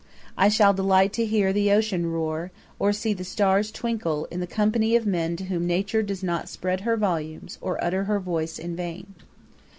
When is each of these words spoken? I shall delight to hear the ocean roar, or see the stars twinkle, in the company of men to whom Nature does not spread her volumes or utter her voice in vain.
I 0.35 0.49
shall 0.49 0.73
delight 0.73 1.13
to 1.13 1.27
hear 1.27 1.53
the 1.53 1.71
ocean 1.71 2.07
roar, 2.11 2.49
or 2.79 2.91
see 2.91 3.13
the 3.13 3.23
stars 3.23 3.69
twinkle, 3.71 4.25
in 4.31 4.39
the 4.39 4.47
company 4.47 4.95
of 4.95 5.05
men 5.05 5.35
to 5.37 5.43
whom 5.43 5.67
Nature 5.67 6.01
does 6.01 6.23
not 6.23 6.49
spread 6.49 6.81
her 6.81 6.97
volumes 6.97 7.59
or 7.61 7.77
utter 7.83 8.05
her 8.05 8.19
voice 8.19 8.57
in 8.57 8.75
vain. 8.75 9.13